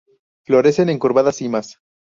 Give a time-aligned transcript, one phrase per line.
[0.47, 1.79] Florecen en curvadas cimas.